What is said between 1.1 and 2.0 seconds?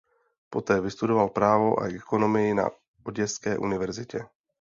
právo a